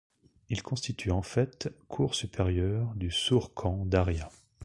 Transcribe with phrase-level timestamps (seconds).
[0.49, 4.29] Il constitue en fait cours supérieur du Sourkhan Daria.